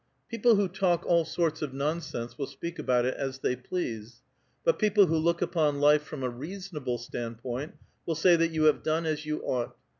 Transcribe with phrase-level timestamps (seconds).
[0.31, 4.23] "People who talk all sorts of nonsense will speak about it as they please;
[4.63, 7.75] but peoi)le who look upon life from a reason able standpoint
[8.07, 9.75] will say that j'ou have done as 30U ought.